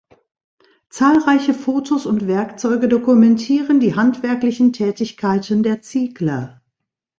Zahlreiche 0.89 1.53
Fotos 1.53 2.07
und 2.07 2.25
Werkzeuge 2.25 2.87
dokumentieren 2.87 3.79
die 3.79 3.93
handwerklichen 3.95 4.73
Tätigkeiten 4.73 5.61
der 5.61 5.83
Ziegler. 5.83 6.63